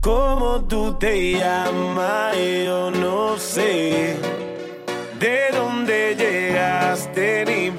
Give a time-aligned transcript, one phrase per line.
[0.00, 2.36] ¿Cómo tú te llamas?
[2.36, 4.16] Yo no sé.
[5.18, 7.44] ¿De dónde llegaste?
[7.44, 7.69] Ni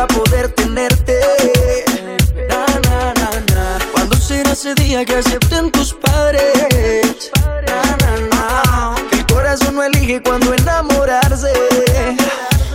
[0.00, 1.20] para poder tenerte.
[2.48, 3.78] Na, na, na, na.
[3.92, 7.30] ¿Cuándo será ese día que acepten tus padres?
[7.66, 8.94] Na, na, na.
[9.10, 11.52] Que el corazón no elige cuando enamorarse.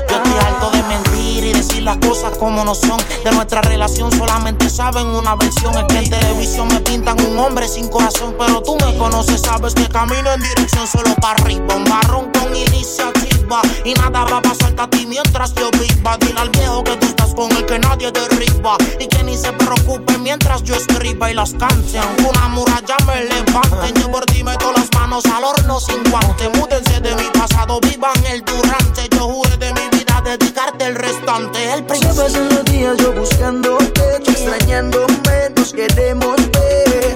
[0.08, 1.98] Yo estoy harto de mentir y decir las
[2.32, 2.98] como no son.
[3.24, 5.76] De nuestra relación solamente saben una versión.
[5.78, 8.36] Es que en televisión me pintan un hombre sin corazón.
[8.38, 11.76] Pero tú me conoces, sabes que camino en dirección solo para arriba.
[11.76, 13.62] Un barrón con iniciativa.
[13.84, 16.18] Y nada va a pasarte a ti mientras yo viva.
[16.18, 18.78] Dile al viejo que tú estás con el que nadie derriba.
[19.00, 22.00] Y que ni se preocupe mientras yo escriba y las cante.
[22.00, 24.00] Aunque una muralla me levante.
[24.00, 26.50] Yo por ti meto las manos al horno sin guante.
[26.50, 29.08] Múdense de mi pasado, vivan el durante.
[29.10, 31.74] Yo juré de mi vida dedicarte el restante.
[31.74, 32.15] El Se príncipe.
[32.16, 37.16] Pasan los días yo buscándote, tú extrañándome, nos queremos ver.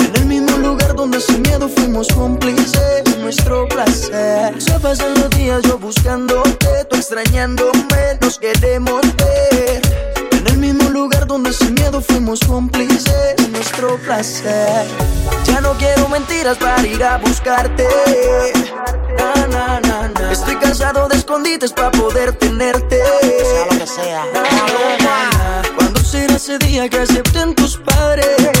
[0.00, 4.60] En el mismo lugar donde sin miedo fuimos cómplices, nuestro placer.
[4.60, 9.82] Se pasan los días yo buscándote, tú extrañándome, nos queremos ver.
[10.32, 14.86] En el mismo lugar donde sin miedo fuimos cómplices, nuestro placer.
[15.44, 17.86] Ya no quiero mentiras para ir a buscarte.
[20.30, 22.87] Estoy cansado de escondites para poder tenerte.
[24.00, 24.24] Sea.
[25.76, 28.57] ¿Cuándo será ese día que acepten tus padres?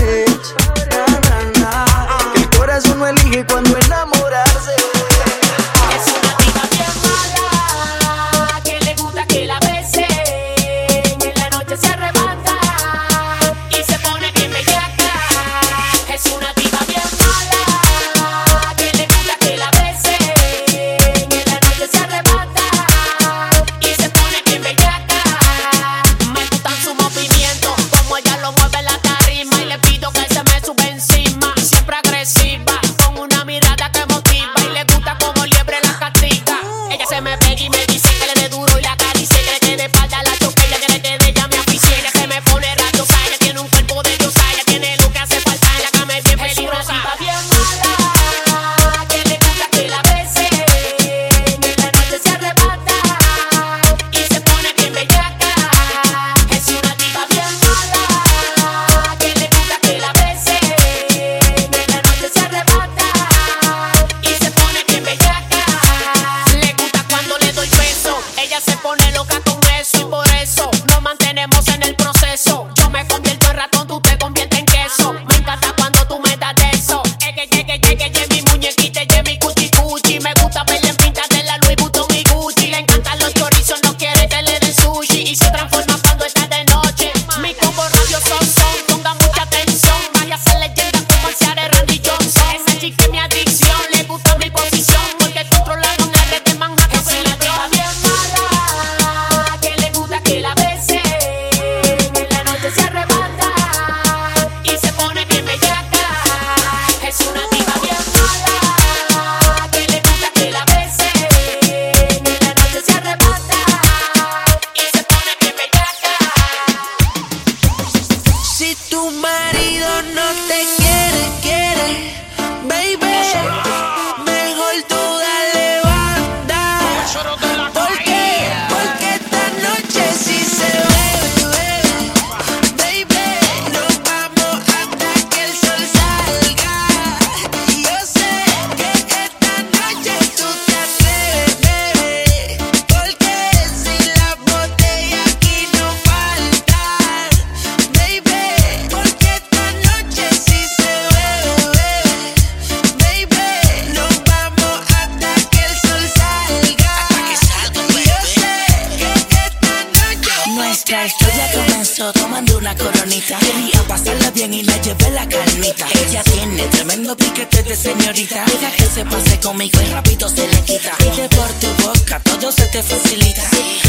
[169.48, 170.92] conmigo y rapito se le quita.
[170.98, 173.44] Pide por tu boca, todo se te facilita.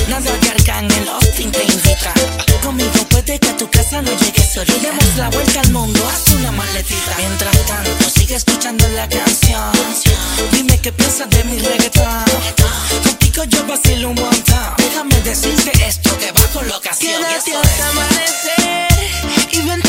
[0.08, 2.14] Nada que Arcángel Austin te invita.
[2.64, 4.80] Conmigo puede que a tu casa no llegues solita.
[4.82, 7.14] Demos la vuelta al mundo, haz una maletita.
[7.18, 9.72] Mientras tanto, sigue escuchando la canción.
[10.54, 12.24] Dime qué piensas de mi reggaetón.
[13.04, 14.74] Contigo yo vacilo un montón.
[14.78, 17.22] Déjame decirte esto, que te bajo locación.
[17.22, 18.88] Quédate hasta amanecer
[19.52, 19.89] y vente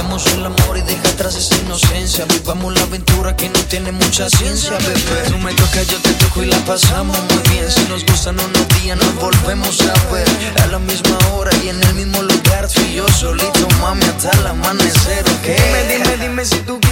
[0.00, 2.24] Hagamos el amor y deja atrás esa inocencia.
[2.24, 5.28] Vivamos la aventura que no tiene mucha ciencia, bebé.
[5.28, 7.70] Tú me tocas, yo te toco y la pasamos muy bien.
[7.70, 10.26] Si nos gustan unos días, nos volvemos a ver.
[10.62, 12.66] A la misma hora y en el mismo lugar.
[12.70, 15.44] Fui yo solito, mami, hasta el amanecer, ¿ok?
[15.44, 16.89] Dime, dime, dime si tú quieres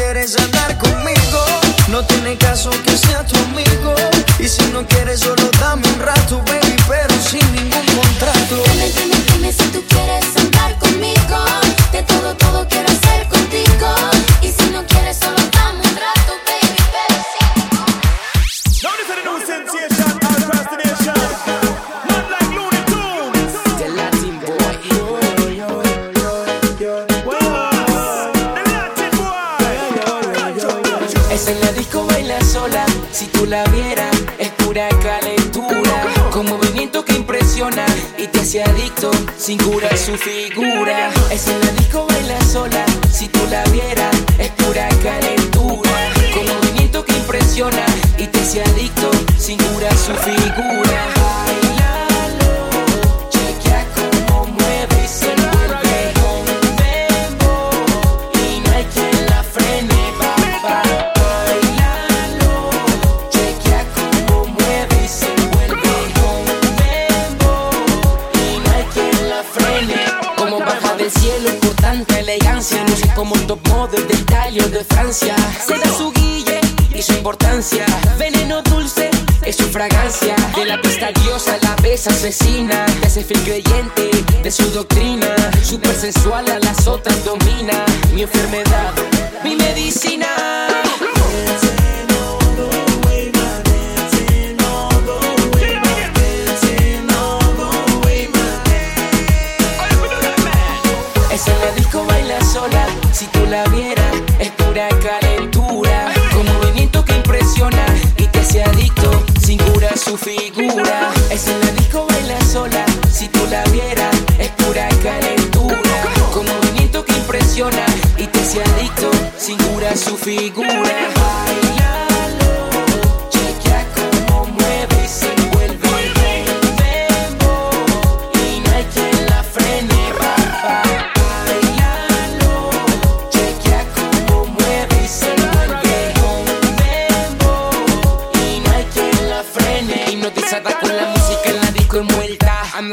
[82.23, 83.43] vecina, ese feel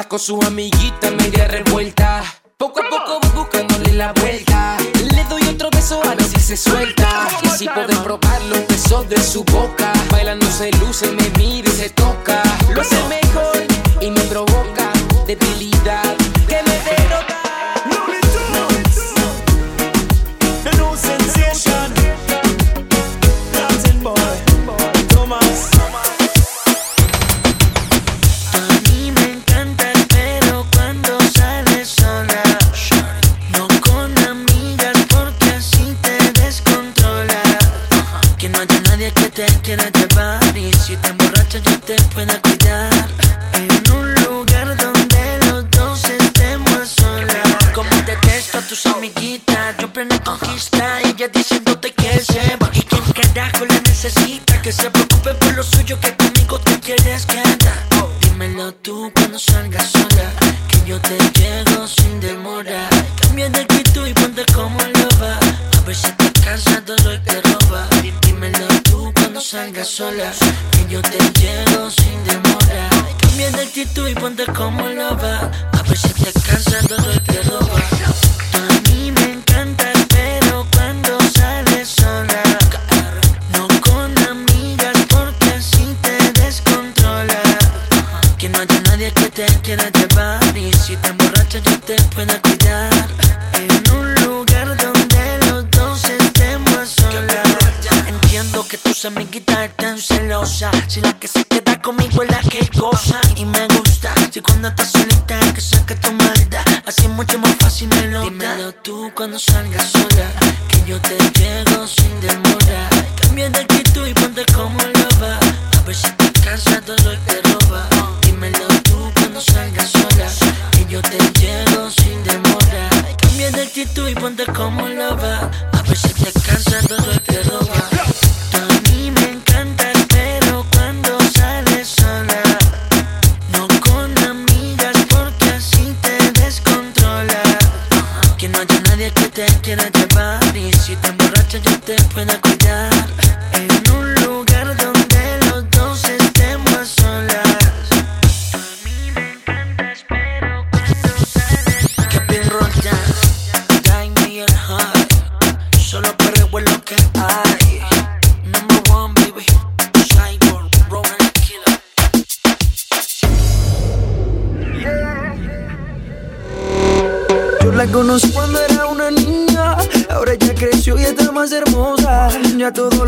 [0.03, 2.21] con sus amiguitas media revuelta.
[2.57, 4.75] Poco a poco voy buscándole la vuelta.
[5.15, 7.29] Le doy otro beso a ver si se suelta.
[7.43, 9.93] Y si puedo probar los besos de su boca.
[10.11, 11.44] Bailando se luce, me mira
[38.89, 40.57] nadie que te quiera llevar.
[40.57, 43.07] Y si te emborrachas, yo te pueda cuidar.
[109.37, 109.74] Tú cuando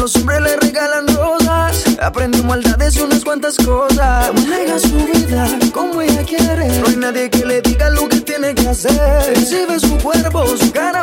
[0.07, 1.83] los hombres le regalan rosas.
[2.01, 4.33] Aprendí maldades y unas cuantas cosas.
[4.33, 6.79] Maneja su vida como ella quiere.
[6.79, 9.33] No hay nadie que le diga lo que tiene que hacer.
[9.35, 10.96] Exhibe su cuerpo, su cara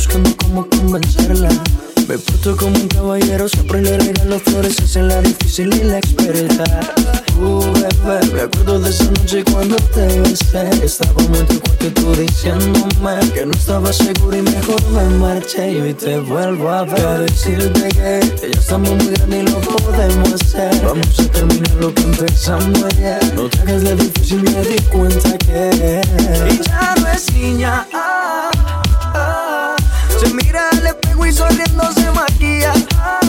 [0.00, 1.50] buscando cómo convencerla.
[2.08, 6.64] Me porto como un caballero, siempre le regalo flores, es la difícil y la experta.
[7.38, 10.70] Uh, bebé, me acuerdo de esa noche cuando te besé.
[10.82, 15.90] Estábamos en tu cuarto y tú diciéndome que no estaba seguro y mejor me marché.
[15.90, 17.06] Y te vuelvo a ver.
[17.06, 20.82] A decirte que ya estamos muy grandes y lo podemos hacer.
[20.82, 23.34] Vamos a terminar lo que empezamos ayer.
[23.34, 27.86] No te hagas la difícil, me di cuenta que ella no es niña.
[27.92, 28.59] ah.
[31.30, 32.72] Y sonriendo se maquilla.
[32.98, 33.20] Ah,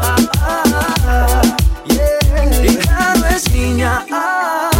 [0.00, 1.42] ah, ah,
[1.86, 2.18] yeah.
[4.10, 4.70] Ah,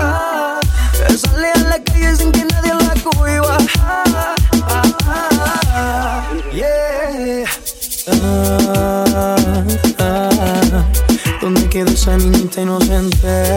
[0.00, 0.60] ah.
[1.08, 2.94] Él sale a la calle sin que nadie la
[5.76, 7.44] ah, yeah.
[8.06, 9.64] Ah,
[9.98, 10.84] ah.
[11.40, 13.56] ¿Dónde quedó esa niñita inocente?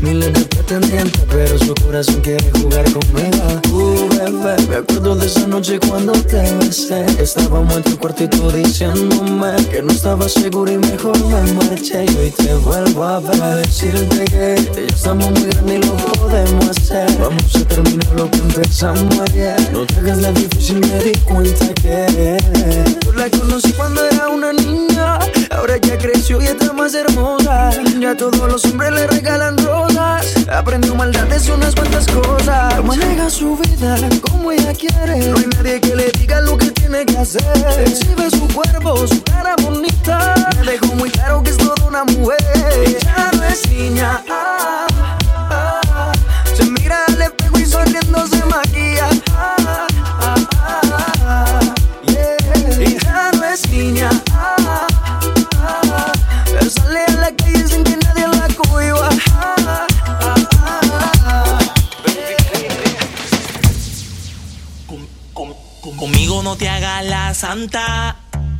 [0.00, 3.60] Miles de pretendientes, pero su corazón quiere jugar conmigo.
[3.72, 7.06] Uh, bebé, me acuerdo de esa noche cuando te besé.
[7.20, 12.04] Estábamos en tu cuartito diciéndome que no estaba seguro y mejor me marché.
[12.04, 15.96] Y hoy te vuelvo a ver a decirte que ya estamos muy grandes y lo
[15.96, 17.10] podemos hacer.
[17.18, 19.56] Vamos a terminar lo que empezamos ayer.
[19.72, 22.36] No te hagas la difícil, me di cuenta que
[23.02, 25.18] yo la conocí cuando era una niña.
[25.50, 27.70] Ahora ya creció y está más hermosa.
[27.98, 29.56] Ya todos los hombres le regalan
[30.50, 32.82] Aprendió maldades y unas cuantas cosas.
[32.84, 33.96] Maneja su vida
[34.30, 35.28] como ella quiere.
[35.28, 37.42] No hay nadie que le diga lo que tiene que hacer.
[37.86, 40.34] Exhibe su cuerpo, su cara bonita.
[40.56, 42.36] Me dejó muy claro que es toda una mujer.
[42.84, 44.22] Ella no es niña.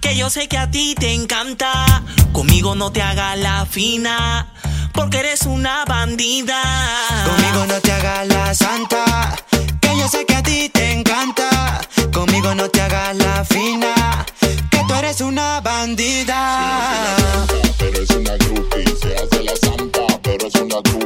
[0.00, 2.02] Que yo sé que a ti te encanta.
[2.32, 4.52] Conmigo no te hagas la fina,
[4.92, 6.60] porque eres una bandida.
[7.24, 9.36] Conmigo no te hagas la santa,
[9.80, 11.80] que yo sé que a ti te encanta.
[12.12, 14.26] Conmigo no te hagas la fina,
[14.70, 17.06] que tú eres una bandida.
[17.78, 21.05] pero es una groupie, se hace la santa, pero es una groupie,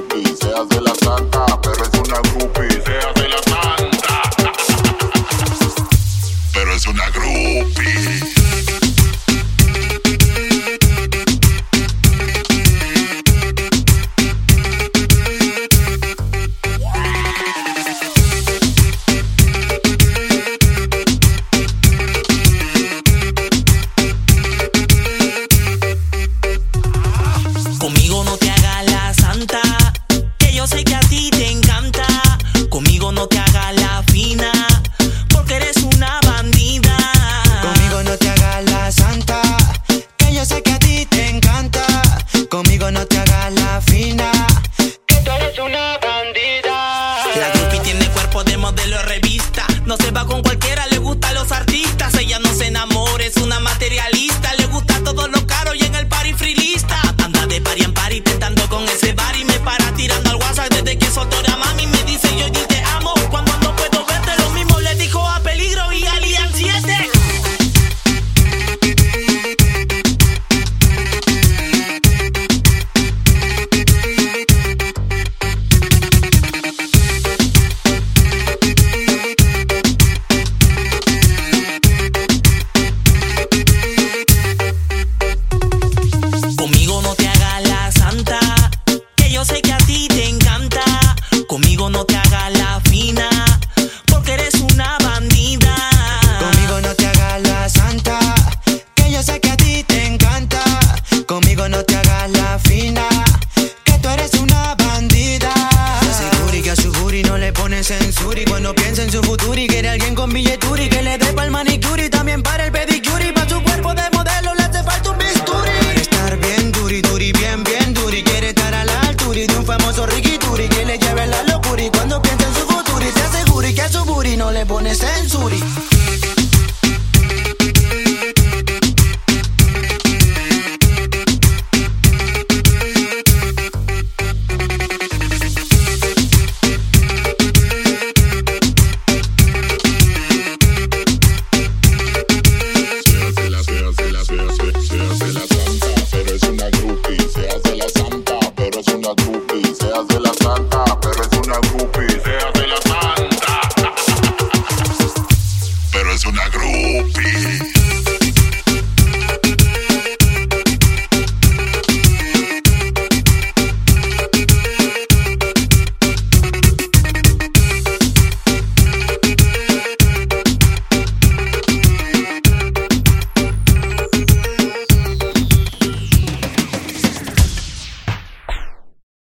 [49.90, 50.79] no se va con cualquiera.